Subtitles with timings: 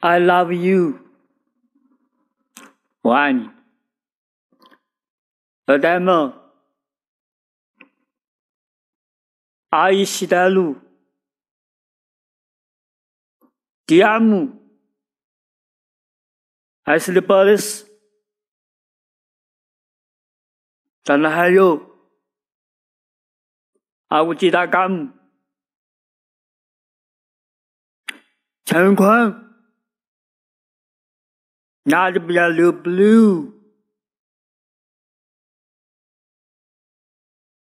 [0.00, 1.00] I love you，
[3.00, 3.50] 我爱你。
[5.66, 6.32] a d a m
[9.70, 10.76] 阿伊西德路，
[13.84, 14.62] 迪阿姆，
[16.84, 17.86] 艾斯利波利斯，
[21.02, 21.86] 当然还有。
[24.06, 25.12] 阿乌吉达甘姆，
[28.64, 29.47] 陈坤。
[31.88, 33.57] Not a little blue.